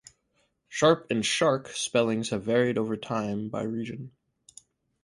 "Sharp" 0.67 1.05
and 1.11 1.23
"shark" 1.23 1.67
spellings 1.67 2.31
have 2.31 2.41
varied 2.41 2.75
over 2.79 2.97
time 2.97 3.37
and 3.39 3.51
by 3.51 3.61
region. 3.61 4.09